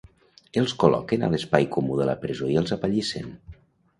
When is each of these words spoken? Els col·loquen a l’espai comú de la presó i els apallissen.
Els 0.61 0.71
col·loquen 0.83 1.25
a 1.27 1.29
l’espai 1.33 1.67
comú 1.77 1.99
de 2.01 2.09
la 2.11 2.17
presó 2.23 2.49
i 2.53 2.57
els 2.63 2.75
apallissen. 2.79 3.29